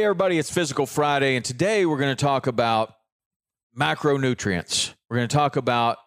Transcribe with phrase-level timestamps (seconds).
[0.00, 2.94] Hey, everybody, it's Physical Friday, and today we're going to talk about
[3.78, 4.94] macronutrients.
[5.10, 5.98] We're going to talk about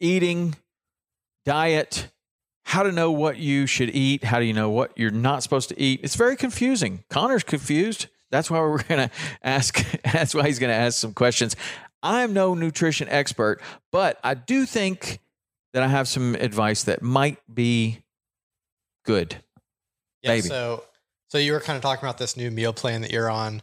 [0.00, 0.54] eating,
[1.46, 2.10] diet,
[2.64, 5.70] how to know what you should eat, how do you know what you're not supposed
[5.70, 6.00] to eat.
[6.02, 7.04] It's very confusing.
[7.08, 8.08] Connor's confused.
[8.30, 9.10] That's why we're going to
[9.42, 11.56] ask, that's why he's going to ask some questions.
[12.02, 15.20] I'm no nutrition expert, but I do think
[15.72, 18.02] that I have some advice that might be
[19.06, 19.42] good.
[20.20, 20.48] Yeah, Maybe.
[20.48, 20.84] so
[21.28, 23.62] so you were kind of talking about this new meal plan that you're on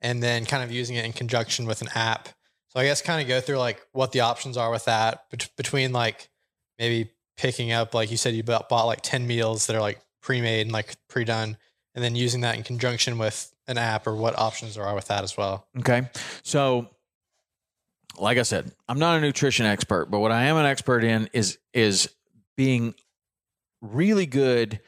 [0.00, 2.28] and then kind of using it in conjunction with an app.
[2.68, 5.50] So I guess kind of go through like what the options are with that bet-
[5.56, 6.30] between like
[6.78, 10.00] maybe picking up like you said you bought, bought like 10 meals that are like
[10.22, 11.56] pre-made and like pre-done
[11.94, 15.08] and then using that in conjunction with an app or what options there are with
[15.08, 15.66] that as well.
[15.78, 16.08] Okay.
[16.42, 16.88] So,
[18.18, 21.28] like I said, I'm not a nutrition expert, but what I am an expert in
[21.32, 22.08] is is
[22.56, 22.94] being
[23.80, 24.80] really good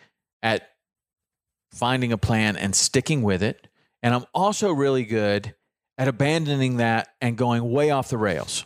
[0.43, 0.69] at
[1.75, 3.69] finding a plan and sticking with it.
[4.03, 5.55] And I'm also really good
[5.99, 8.65] at abandoning that and going way off the rails.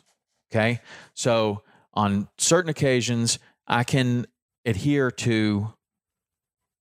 [0.51, 0.81] Okay.
[1.15, 1.63] So,
[1.95, 4.27] on certain occasions, I can
[4.65, 5.73] adhere to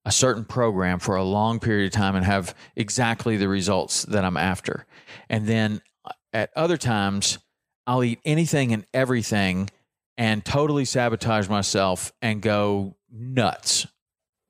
[0.04, 4.24] a certain program for a long period of time and have exactly the results that
[4.24, 4.86] I'm after.
[5.28, 7.38] And then uh, at other times,
[7.86, 9.70] I'll eat anything and everything
[10.16, 13.86] and totally sabotage myself and go nuts.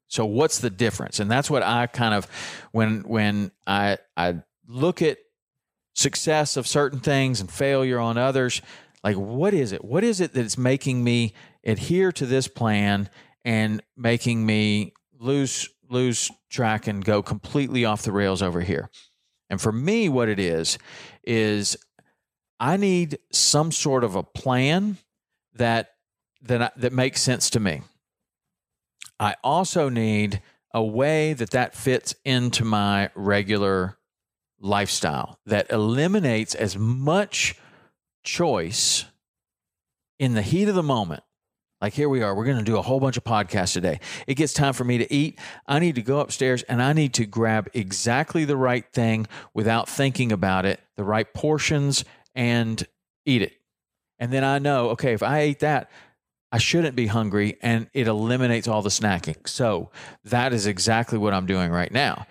[0.08, 1.20] So what's the difference?
[1.20, 2.26] And that's what I kind of
[2.72, 5.18] when when I I look at
[5.94, 8.62] success of certain things and failure on others,
[9.02, 9.84] like what is it?
[9.84, 11.32] What is it that's making me
[11.64, 13.08] adhere to this plan
[13.44, 18.90] and making me lose lose track and go completely off the rails over here?
[19.48, 20.78] And for me what it is
[21.24, 21.76] is
[22.58, 24.98] I need some sort of a plan
[25.54, 25.90] that
[26.42, 27.82] that that makes sense to me.
[29.18, 30.42] I also need
[30.74, 33.96] a way that that fits into my regular
[34.60, 37.54] lifestyle that eliminates as much
[38.24, 39.04] choice
[40.18, 41.22] in the heat of the moment.
[41.80, 44.00] Like here we are, we're going to do a whole bunch of podcasts today.
[44.26, 45.38] It gets time for me to eat.
[45.66, 49.88] I need to go upstairs and I need to grab exactly the right thing without
[49.88, 52.04] thinking about it, the right portions,
[52.34, 52.82] and
[53.26, 53.52] eat it.
[54.18, 55.90] And then I know, okay, if I ate that,
[56.56, 59.46] I shouldn't be hungry and it eliminates all the snacking.
[59.46, 59.90] So
[60.24, 62.26] that is exactly what I'm doing right now.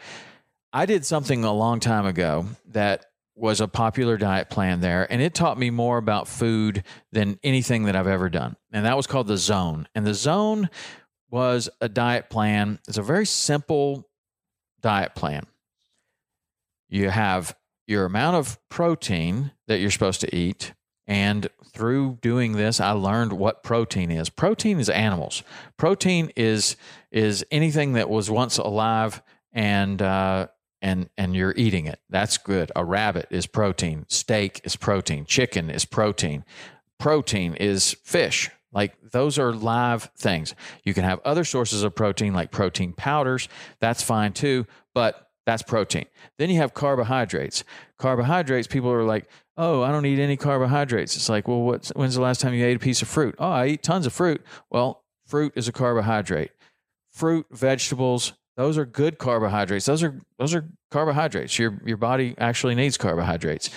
[0.74, 5.22] I did something a long time ago that was a popular diet plan there, and
[5.22, 8.56] it taught me more about food than anything that I've ever done.
[8.72, 9.88] And that was called the Zone.
[9.94, 10.72] And the Zone
[11.30, 14.09] was a diet plan, it's a very simple
[14.81, 15.46] diet plan.
[16.90, 20.74] You have your amount of protein that you're supposed to eat.
[21.08, 24.30] And through doing this, I learned what protein is.
[24.30, 25.44] Protein is animals.
[25.78, 26.76] Protein is
[27.12, 29.22] is anything that was once alive
[29.54, 30.48] and uh,
[30.82, 32.00] and and you're eating it.
[32.10, 32.72] That's good.
[32.76, 34.06] A rabbit is protein.
[34.08, 35.26] Steak is protein.
[35.26, 36.44] Chicken is protein.
[36.98, 38.50] Protein is fish.
[38.72, 40.56] Like those are live things.
[40.84, 43.47] You can have other sources of protein like protein powders.
[43.79, 46.06] That's fine too, but that's protein.
[46.38, 47.64] Then you have carbohydrates.
[47.97, 51.16] Carbohydrates, people are like, oh, I don't eat any carbohydrates.
[51.16, 53.35] It's like, well, what's, when's the last time you ate a piece of fruit?
[53.40, 54.43] Oh, I eat tons of fruit.
[54.69, 56.52] Well, fruit is a carbohydrate.
[57.11, 59.85] Fruit, vegetables, those are good carbohydrates.
[59.85, 61.59] Those are those are carbohydrates.
[61.59, 63.69] Your your body actually needs carbohydrates.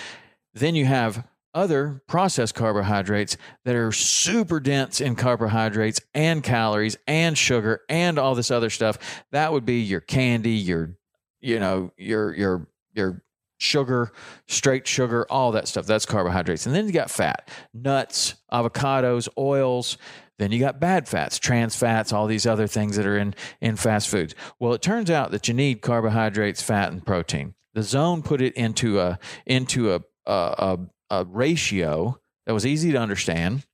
[0.53, 3.35] Then you have other processed carbohydrates
[3.65, 9.23] that are super dense in carbohydrates and calories and sugar and all this other stuff.
[9.31, 10.95] That would be your candy, your
[11.41, 13.23] you know, your your your
[13.59, 14.11] sugar,
[14.47, 15.85] straight sugar, all that stuff.
[15.85, 16.65] That's carbohydrates.
[16.65, 19.97] And then you got fat, nuts, avocados, oils.
[20.39, 23.75] Then you got bad fats, trans fats, all these other things that are in, in
[23.75, 24.33] fast foods.
[24.59, 27.53] Well, it turns out that you need carbohydrates, fat, and protein.
[27.73, 30.77] The zone put it into a into a a,
[31.11, 33.65] a, a ratio that was easy to understand,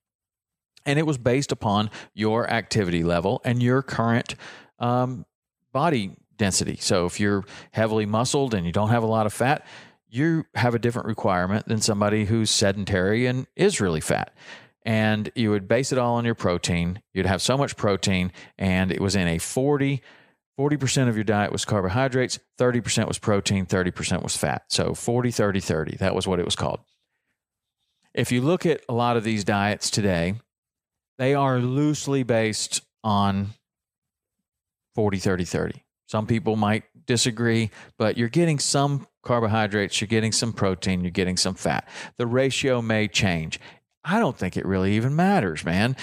[0.85, 4.35] and it was based upon your activity level and your current
[4.79, 5.25] um,
[5.71, 6.77] body density.
[6.79, 9.65] So if you're heavily muscled and you don't have a lot of fat,
[10.07, 14.33] you have a different requirement than somebody who's sedentary and is really fat.
[14.83, 17.01] And you would base it all on your protein.
[17.13, 20.01] You'd have so much protein, and it was in a 40
[20.59, 24.63] 40% of your diet was carbohydrates, 30% was protein, 30% was fat.
[24.69, 25.97] So 40, 30, 30.
[25.97, 26.79] That was what it was called.
[28.13, 30.35] If you look at a lot of these diets today,
[31.17, 33.49] they are loosely based on
[34.95, 35.84] 40, 30, 30.
[36.07, 41.37] Some people might disagree, but you're getting some carbohydrates, you're getting some protein, you're getting
[41.37, 41.87] some fat.
[42.17, 43.59] The ratio may change.
[44.03, 45.95] I don't think it really even matters, man.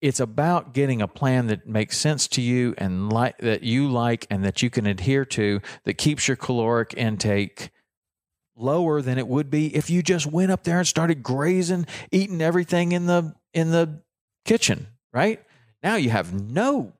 [0.00, 4.26] It's about getting a plan that makes sense to you and like that you like
[4.30, 7.70] and that you can adhere to that keeps your caloric intake
[8.56, 12.40] lower than it would be if you just went up there and started grazing, eating
[12.40, 14.02] everything in the in the
[14.44, 15.40] kitchen, right?
[15.82, 16.94] Now you have no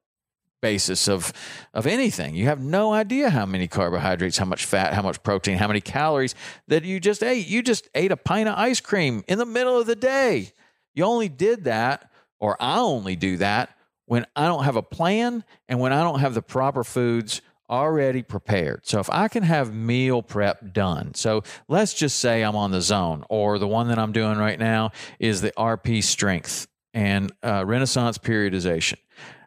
[0.63, 1.35] basis of
[1.75, 2.35] of anything.
[2.35, 5.83] You have no idea how many carbohydrates, how much fat, how much protein, how many
[5.83, 6.35] calories
[6.69, 7.47] that you just ate.
[7.47, 10.53] You just ate a pint of ice cream in the middle of the day.
[10.95, 12.11] You only did that,
[12.41, 13.77] or I only do that
[14.07, 18.23] when I don't have a plan and when I don't have the proper foods already
[18.23, 18.87] prepared.
[18.87, 21.15] So if I can have meal prep done.
[21.15, 24.59] So let's just say I'm on the zone or the one that I'm doing right
[24.59, 28.99] now is the RP strength and uh, Renaissance periodization.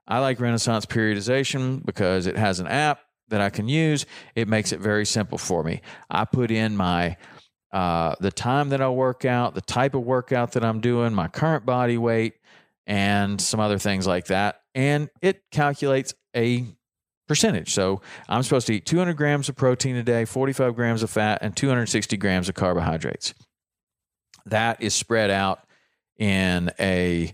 [0.08, 3.00] I like Renaissance periodization because it has an app
[3.30, 4.06] that I can use.
[4.36, 5.82] It makes it very simple for me.
[6.10, 7.18] I put in my
[7.72, 11.28] uh, the time that I work out, the type of workout that I'm doing, my
[11.28, 12.36] current body weight,
[12.88, 16.66] and some other things like that, and it calculates a
[17.28, 17.74] percentage.
[17.74, 21.40] So I'm supposed to eat 200 grams of protein a day, 45 grams of fat,
[21.42, 23.34] and 260 grams of carbohydrates.
[24.46, 25.62] That is spread out
[26.18, 27.34] in a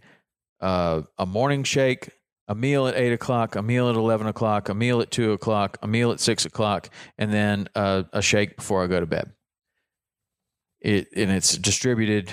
[0.62, 2.10] uh, a morning shake,
[2.52, 5.78] a meal at eight o'clock, a meal at 11 o'clock, a meal at two o'clock,
[5.82, 9.32] a meal at six o'clock, and then a, a shake before I go to bed.
[10.82, 12.30] It, and it's distributed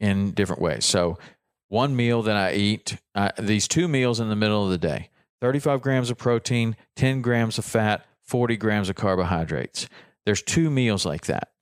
[0.00, 0.84] in different ways.
[0.84, 1.16] So,
[1.68, 5.10] one meal that I eat, uh, these two meals in the middle of the day
[5.40, 9.88] 35 grams of protein, 10 grams of fat, 40 grams of carbohydrates.
[10.26, 11.52] There's two meals like that.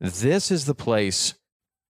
[0.00, 1.34] This is the place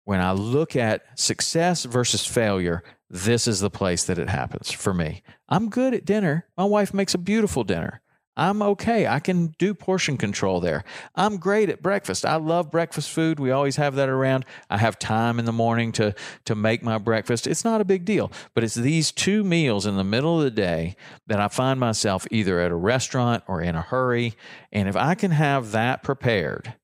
[0.05, 2.85] when I look at success versus failure
[3.15, 5.23] this is the place that it happens for me.
[5.49, 6.49] I'm good at dinner.
[6.57, 8.03] My wife makes a beautiful dinner.
[8.37, 9.07] I'm okay.
[9.07, 10.83] I can do portion control there.
[11.15, 12.27] I'm great at breakfast.
[12.27, 13.39] I love breakfast food.
[13.39, 14.45] We always have that around.
[14.69, 16.13] I have time in the morning to
[16.47, 17.47] to make my breakfast.
[17.47, 20.51] It's not a big deal, but it's these two meals in the middle of the
[20.51, 20.97] day
[21.29, 24.35] that I find myself either at a restaurant or in a hurry,
[24.73, 26.75] and if I can have that prepared,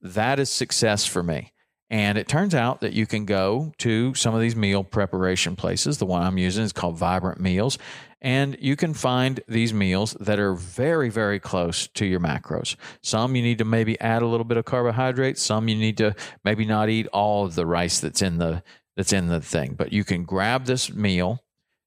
[0.00, 1.50] that is success for me.
[1.90, 5.98] And it turns out that you can go to some of these meal preparation places.
[5.98, 7.78] The one I'm using is called Vibrant Meals.
[8.20, 12.74] And you can find these meals that are very, very close to your macros.
[13.02, 15.42] Some you need to maybe add a little bit of carbohydrates.
[15.42, 18.62] Some you need to maybe not eat all of the rice that's in the
[18.96, 19.74] that's in the thing.
[19.74, 21.44] But you can grab this meal,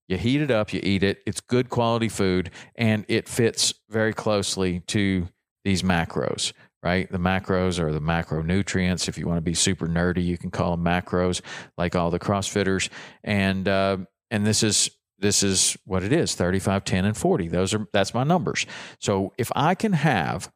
[0.08, 1.24] you heat it up, you eat it.
[1.26, 5.30] It's good quality food, and it fits very closely to
[5.64, 6.54] these macros
[6.84, 7.12] right?
[7.12, 9.08] The macros or the macronutrients.
[9.08, 11.42] If you want to be super nerdy, you can call them macros,
[11.78, 12.90] like all the CrossFitters.
[13.24, 13.98] And uh,
[14.32, 17.48] and this is this is what it is: 35, 10, and 40.
[17.48, 18.66] Those are that's my numbers.
[19.00, 20.52] So if I can have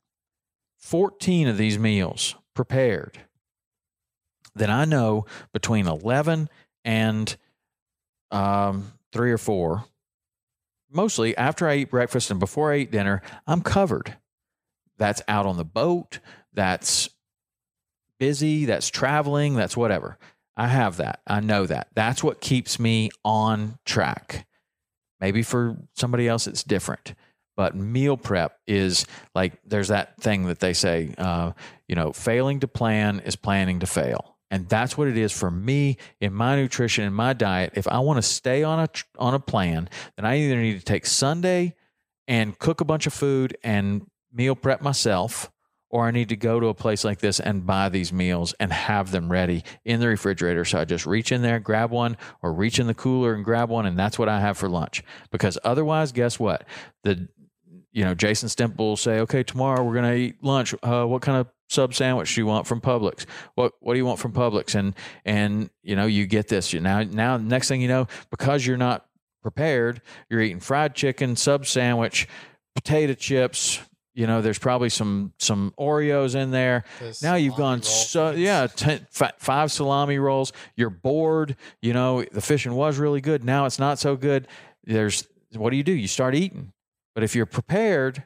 [0.78, 3.20] 14 of these meals prepared,
[4.56, 6.50] then I know between 11
[6.84, 7.38] and
[8.32, 9.86] um, three or four,
[10.90, 14.18] mostly after I eat breakfast and before I eat dinner, I'm covered
[15.02, 16.20] that's out on the boat,
[16.54, 17.10] that's
[18.20, 20.20] busy, that's traveling, that's whatever.
[20.56, 21.22] I have that.
[21.26, 21.88] I know that.
[21.96, 24.46] That's what keeps me on track.
[25.20, 27.16] Maybe for somebody else, it's different.
[27.58, 31.54] But meal prep is like there's that thing that they say, uh,
[31.88, 34.38] you know, failing to plan is planning to fail.
[34.52, 37.74] And that's what it is for me in my nutrition and my diet.
[37.76, 40.86] If I want to stay on a on a plan, then I either need to
[40.86, 41.74] take Sunday
[42.28, 45.52] and cook a bunch of food and meal prep myself
[45.92, 48.72] or I need to go to a place like this and buy these meals and
[48.72, 50.64] have them ready in the refrigerator.
[50.66, 53.70] So I just reach in there, grab one, or reach in the cooler and grab
[53.70, 55.04] one, and that's what I have for lunch.
[55.32, 56.66] Because otherwise, guess what?
[57.04, 57.28] The
[57.92, 60.74] you know Jason Stemple will say, okay, tomorrow we're to eat lunch.
[60.82, 63.26] Uh, what kind of sub sandwich do you want from Publix?
[63.56, 64.76] What what do you want from Publix?
[64.76, 64.96] And
[65.26, 66.72] and you know you get this.
[66.72, 69.06] You now now next thing you know, because you're not
[69.44, 72.30] prepared, you're eating fried chicken, sub sandwich,
[72.76, 73.82] potato chips.
[74.22, 76.84] You know, there's probably some some Oreos in there.
[77.00, 80.54] Those Now you've gone so yeah, ten, fi- five salami rolls.
[80.76, 81.56] You're bored.
[81.82, 83.44] You know the fishing was really good.
[83.44, 84.48] Now it's not so good.
[84.84, 85.92] There's what do you do?
[85.92, 86.72] You start eating.
[87.16, 88.26] But if you're prepared,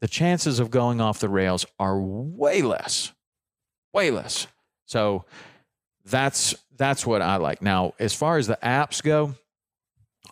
[0.00, 3.12] the chances of going off the rails are way less,
[3.92, 4.46] way less.
[4.86, 5.24] So
[6.04, 7.62] that's that's what I like.
[7.62, 9.34] Now, as far as the apps go,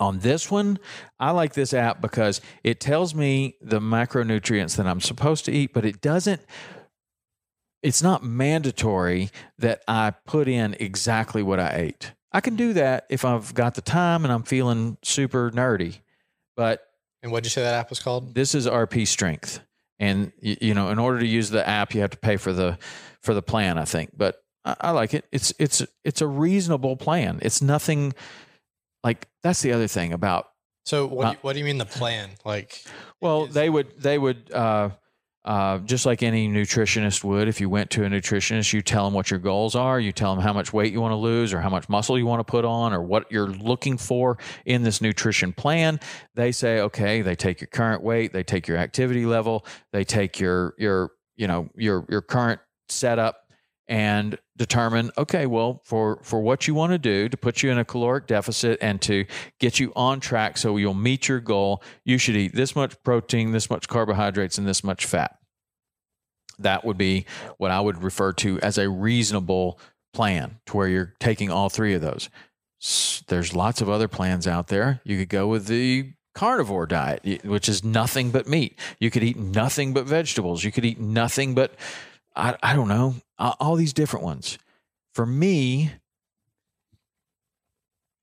[0.01, 0.79] on this one,
[1.21, 5.73] I like this app because it tells me the macronutrients that I'm supposed to eat,
[5.73, 6.41] but it doesn't
[7.83, 12.13] it's not mandatory that I put in exactly what I ate.
[12.33, 16.01] I can do that if I've got the time and I'm feeling super nerdy.
[16.57, 16.83] But
[17.23, 18.35] And what did you say that app was called?
[18.35, 19.61] this is RP Strength,
[19.99, 22.53] and you, you know, in order to use the app, you have to pay for
[22.53, 22.79] the
[23.23, 23.79] for the plan.
[23.79, 25.25] I think, but I, I like it.
[25.33, 27.39] It's it's it's a reasonable plan.
[27.43, 28.13] It's nothing
[29.05, 30.47] like that's the other thing about
[30.85, 32.31] So what, Uh, do you, what do you mean the plan?
[32.45, 32.83] Like,
[33.21, 34.91] Well, is- they would they would uh,
[35.45, 37.49] uh, just like any nutritionist would.
[37.49, 39.99] If you went to a nutritionist, you tell them what your goals are.
[39.99, 42.27] You tell them how much weight you want to lose, or how much muscle you
[42.27, 45.99] want to put on, or what you're looking for in this nutrition plan.
[46.35, 47.23] They say, okay.
[47.23, 51.47] They take your current weight, they take your activity level, they take your your you
[51.47, 53.37] know your your current setup
[53.89, 57.79] and determine okay well for for what you want to do to put you in
[57.79, 59.25] a caloric deficit and to
[59.59, 63.53] get you on track so you'll meet your goal you should eat this much protein
[63.53, 65.39] this much carbohydrates and this much fat.
[66.59, 67.25] That would be
[67.57, 69.81] what i would refer to as a reasonable
[70.13, 72.29] plan to where you're taking all three of those.
[73.29, 75.01] There's lots of other plans out there.
[75.05, 78.79] You could go with the carnivore diet which is nothing but meat.
[78.99, 80.65] You could eat nothing but vegetables.
[80.65, 81.75] You could eat nothing but
[82.35, 84.59] I, I don't know, all these different ones.
[85.15, 85.91] For me,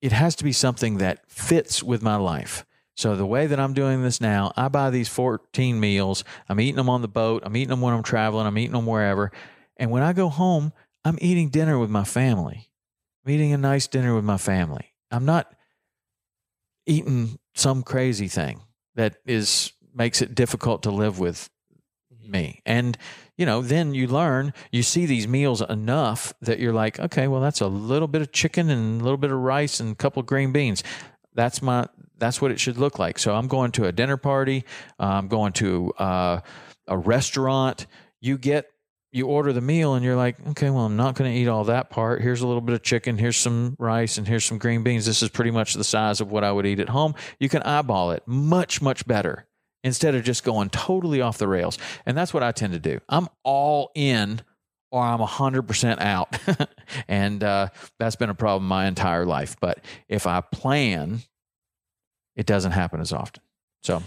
[0.02, 2.66] it has to be something that fits with my life.
[2.96, 6.24] So the way that I'm doing this now, I buy these 14 meals.
[6.50, 7.44] I'm eating them on the boat.
[7.46, 8.48] I'm eating them when I'm traveling.
[8.48, 9.32] I'm eating them wherever.
[9.78, 10.74] And when I go home,
[11.06, 12.70] I'm eating dinner with my family.
[13.24, 14.94] I'm eating a nice dinner with my family.
[15.12, 15.54] I'm not
[16.88, 18.62] eating some crazy thing
[18.96, 21.50] that is makes it difficult to live with
[22.30, 22.62] me.
[22.66, 22.98] And
[23.38, 27.40] you know, then you learn, you see these meals enough that you're like, okay, well,
[27.40, 30.20] that's a little bit of chicken and a little bit of rice and a couple
[30.20, 30.84] of green beans.
[31.36, 33.20] That's my, that's what it should look like.
[33.20, 34.66] So I'm going to a dinner party.
[34.98, 36.40] I'm going to uh,
[36.88, 37.86] a restaurant.
[38.20, 38.72] You get,
[39.12, 41.66] you order the meal and you're like, okay, well, I'm not going to eat all
[41.66, 42.22] that part.
[42.22, 43.20] Here's a little bit of chicken.
[43.20, 45.06] Here's some rice and here's some green beans.
[45.06, 47.14] This is pretty much the size of what I would eat at home.
[47.40, 49.47] You can eyeball it much, much better
[49.88, 51.80] instead of just going totally off the rails.
[52.06, 53.00] And that's what I tend to do.
[53.08, 54.42] I'm all in
[54.92, 56.38] or I'm 100% out.
[57.08, 59.56] and uh, that's been a problem my entire life.
[59.60, 61.22] But if I plan,
[62.36, 63.42] it doesn't happen as often.
[63.82, 64.04] So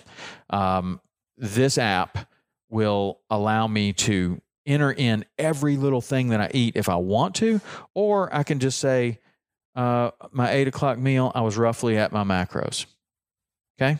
[0.50, 1.00] um,
[1.36, 2.28] this app
[2.68, 7.36] will allow me to enter in every little thing that I eat if I want
[7.36, 7.60] to,
[7.94, 9.18] or I can just say,
[9.74, 12.84] uh, my eight o'clock meal, I was roughly at my macros.
[13.80, 13.98] Okay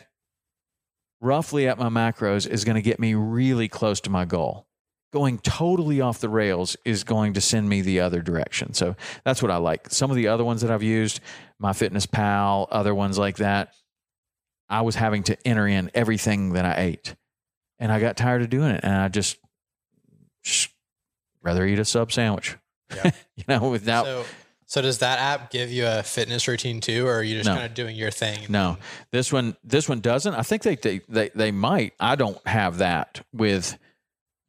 [1.21, 4.67] roughly at my macros is going to get me really close to my goal.
[5.13, 8.73] Going totally off the rails is going to send me the other direction.
[8.73, 9.89] So that's what I like.
[9.91, 11.19] Some of the other ones that I've used,
[11.59, 13.73] my Fitness Pal, other ones like that,
[14.69, 17.15] I was having to enter in everything that I ate.
[17.77, 18.81] And I got tired of doing it.
[18.83, 19.37] And I just,
[20.43, 20.69] just
[21.43, 22.57] rather eat a sub sandwich.
[22.95, 23.11] Yeah.
[23.35, 24.25] you know, without so,
[24.71, 27.55] so does that app give you a fitness routine too, or are you just No.
[27.55, 28.45] kind of doing your thing?
[28.47, 28.77] No,
[29.11, 30.33] this one this one doesn't.
[30.33, 31.91] I think they they they, they might.
[31.99, 33.77] I don't have that with.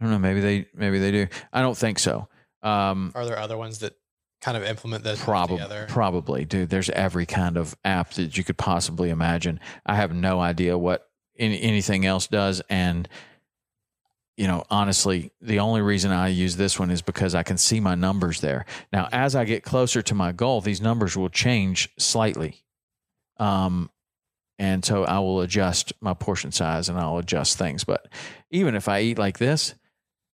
[0.00, 0.18] I don't know.
[0.20, 1.26] Maybe they maybe they do.
[1.52, 2.28] I don't think so.
[2.62, 3.94] Um, Are there other ones that
[4.40, 5.86] kind of implement those probably together?
[5.88, 6.70] probably, dude.
[6.70, 9.58] There's every kind of app that you could possibly imagine.
[9.84, 13.08] I have no idea what any, anything else does, and
[14.42, 17.78] you know, honestly, the only reason I use this one is because I can see
[17.78, 18.64] my numbers there.
[18.92, 22.64] Now, as I get closer to my goal, these numbers will change slightly.
[23.37, 23.88] Um,
[24.58, 27.84] and so I will adjust my portion size and I'll adjust things.
[27.84, 28.08] But
[28.50, 29.76] even if I eat like this,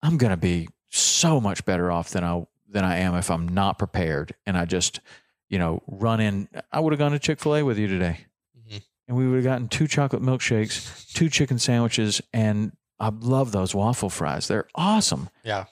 [0.02, 3.48] I'm going to be so much better off than I than I am if I'm
[3.48, 5.00] not prepared and I just,
[5.48, 6.48] you know, run in.
[6.70, 8.26] I would have gone to Chick Fil A with you today,
[8.68, 8.82] Mhm.
[9.08, 13.74] and we would have gotten two chocolate milkshakes, two chicken sandwiches, and I love those
[13.74, 14.48] waffle fries.
[14.48, 15.28] They're awesome.
[15.42, 15.64] Yeah,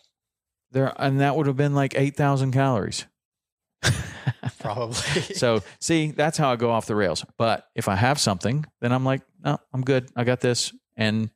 [0.70, 3.06] They're and that would have been like eight thousand calories.
[4.58, 4.94] probably.
[5.34, 7.24] so see, that's how I go off the rails.
[7.36, 10.08] But if I have something, then I'm like, no, I'm good.
[10.16, 11.30] I got this, and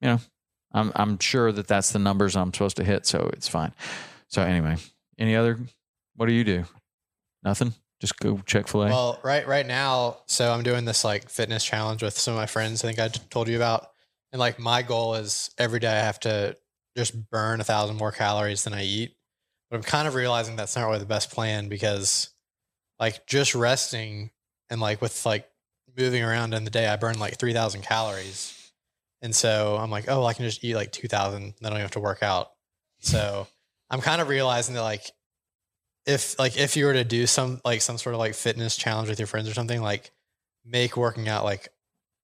[0.00, 0.20] you know,
[0.72, 3.72] I'm I'm sure that that's the numbers I'm supposed to hit, so it's fine.
[4.28, 4.76] So anyway,
[5.18, 5.58] any other?
[6.16, 6.64] What do you do?
[7.42, 7.74] Nothing.
[8.00, 8.88] Just go Chick Fil A.
[8.88, 12.46] Well, right right now, so I'm doing this like fitness challenge with some of my
[12.46, 12.84] friends.
[12.84, 13.90] I think I told you about,
[14.34, 16.56] and like my goal is every day I have to
[16.96, 19.14] just burn a thousand more calories than I eat.
[19.70, 22.30] But I'm kind of realizing that's not really the best plan because,
[22.98, 24.32] like, just resting
[24.68, 25.48] and like with like
[25.96, 28.72] moving around in the day, I burn like three thousand calories,
[29.22, 31.54] and so I'm like, oh, well, I can just eat like two thousand.
[31.60, 32.50] Then I don't have to work out.
[32.98, 33.46] So
[33.88, 35.12] I'm kind of realizing that like
[36.06, 39.08] if like if you were to do some like some sort of like fitness challenge
[39.08, 40.10] with your friends or something like
[40.64, 41.68] make working out like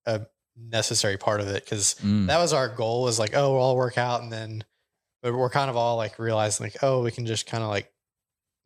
[0.07, 0.23] a
[0.69, 2.27] necessary part of it because Mm.
[2.27, 4.65] that was our goal was like oh we'll all work out and then
[5.23, 7.91] but we're kind of all like realizing like oh we can just kind of like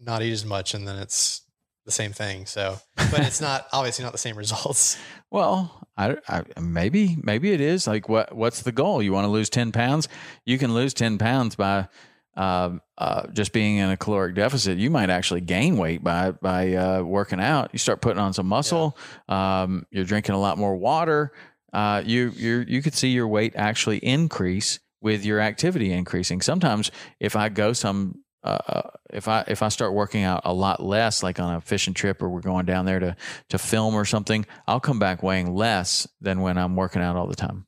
[0.00, 1.42] not eat as much and then it's
[1.86, 4.96] the same thing so but it's not obviously not the same results
[5.30, 9.02] Well, I, I maybe maybe it is like what what's the goal?
[9.02, 10.08] You want to lose ten pounds?
[10.44, 11.88] You can lose ten pounds by
[12.36, 14.78] uh, uh, just being in a caloric deficit.
[14.78, 17.70] You might actually gain weight by by uh, working out.
[17.72, 18.96] You start putting on some muscle.
[19.28, 21.32] Um, you're drinking a lot more water.
[21.74, 26.40] Uh, you you you could see your weight actually increase with your activity increasing.
[26.40, 30.80] Sometimes if I go some uh, if I if I start working out a lot
[30.80, 33.16] less, like on a fishing trip or we're going down there to
[33.48, 37.26] to film or something, I'll come back weighing less than when I'm working out all
[37.26, 37.66] the time.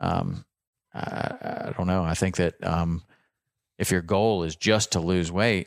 [0.00, 0.44] Um,
[0.94, 2.04] I, I don't know.
[2.04, 3.02] I think that um,
[3.76, 5.66] if your goal is just to lose weight,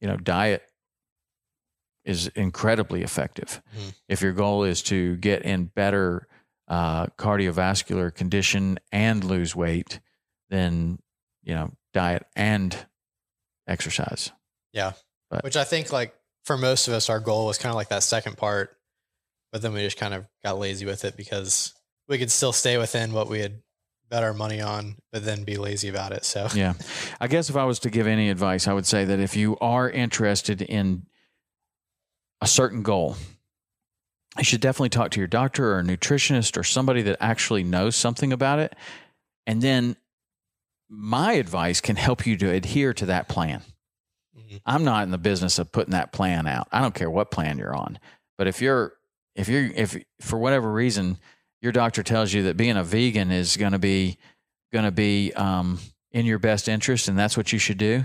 [0.00, 0.62] you know, diet
[2.04, 3.62] is incredibly effective.
[3.74, 3.94] Mhm.
[4.08, 6.28] If your goal is to get in better
[6.68, 10.00] uh, cardiovascular condition and lose weight,
[10.50, 10.98] then
[11.42, 12.86] you know, diet and
[13.66, 14.30] exercise.
[14.72, 14.92] yeah
[15.30, 17.88] But- which i think like for most of us our goal was kind of like
[17.88, 18.76] that second part
[19.52, 21.72] but then we just kind of got lazy with it because
[22.08, 23.62] we could still stay within what we had
[24.10, 26.74] bet our money on but then be lazy about it so yeah.
[27.20, 29.56] I guess if I was to give any advice, I would say that if you
[29.62, 31.06] are interested in
[32.42, 33.16] a certain goal,
[34.38, 37.94] you should definitely talk to your doctor or a nutritionist or somebody that actually knows
[37.96, 38.74] something about it.
[39.46, 39.96] And then
[40.88, 43.62] my advice can help you to adhere to that plan.
[44.36, 44.60] Mhm.
[44.66, 46.68] I'm not in the business of putting that plan out.
[46.72, 47.98] I don't care what plan you're on.
[48.36, 48.94] But if you're
[49.34, 51.18] if you're if for whatever reason
[51.60, 54.18] your doctor tells you that being a vegan is going to be
[54.72, 55.78] going to be um,
[56.12, 58.04] in your best interest and that's what you should do,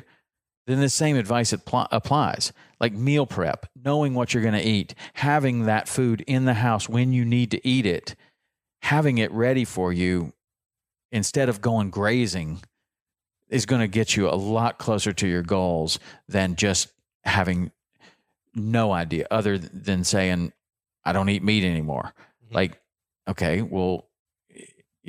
[0.69, 2.53] then the same advice appl- applies.
[2.79, 6.87] Like meal prep, knowing what you're going to eat, having that food in the house
[6.87, 8.15] when you need to eat it,
[8.83, 10.31] having it ready for you
[11.11, 12.61] instead of going grazing
[13.49, 16.89] is going to get you a lot closer to your goals than just
[17.25, 17.71] having
[18.55, 20.53] no idea other than saying
[21.03, 22.13] I don't eat meat anymore.
[22.49, 22.53] Mhm.
[22.53, 22.81] Like
[23.27, 24.08] okay, well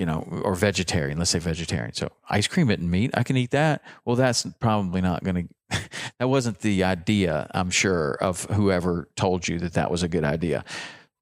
[0.01, 1.93] you know, or vegetarian, let's say vegetarian.
[1.93, 3.11] So ice cream isn't meat.
[3.13, 3.83] I can eat that.
[4.07, 5.81] Well, that's probably not going to,
[6.19, 10.25] that wasn't the idea, I'm sure, of whoever told you that that was a good
[10.25, 10.65] idea.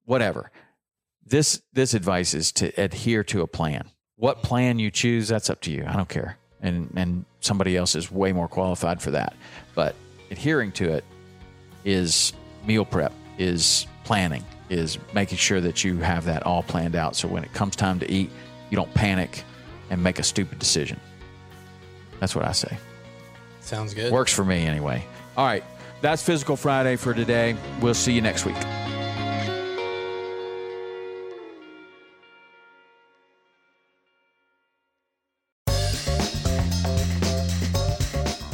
[0.05, 0.49] Whatever.
[1.25, 3.91] This, this advice is to adhere to a plan.
[4.15, 5.83] What plan you choose, that's up to you.
[5.85, 6.37] I don't care.
[6.61, 9.35] And, and somebody else is way more qualified for that.
[9.75, 9.93] But
[10.31, 11.03] adhering to it
[11.83, 12.31] is
[12.65, 17.17] meal prep, is planning, is making sure that you have that all planned out.
[17.17, 18.29] So when it comes time to eat,
[18.69, 19.43] you don't panic
[19.89, 20.99] and make a stupid decision.
[22.19, 22.77] That's what I say.
[23.61, 25.05] sounds good Works for me anyway.
[25.37, 25.63] All right.
[26.01, 27.55] That's Physical Friday for today.
[27.81, 28.55] We'll see you next week.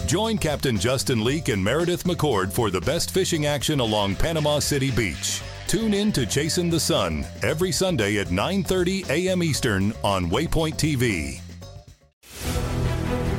[0.07, 4.89] Join Captain Justin Leake and Meredith McCord for the best fishing action along Panama City
[4.89, 5.41] Beach.
[5.67, 9.41] Tune in to Chasing the Sun every Sunday at 9:30 a.m.
[9.41, 11.39] Eastern on Waypoint TV.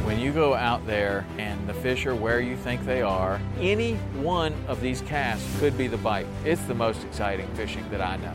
[0.04, 3.94] When you go out there and the fish are where you think they are, any
[4.14, 6.26] one of these casts could be the bite.
[6.44, 8.34] It's the most exciting fishing that I know